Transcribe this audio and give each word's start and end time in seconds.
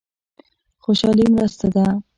خوشالي 0.83 1.25
مرسته 1.35 1.67
ده. 1.75 1.85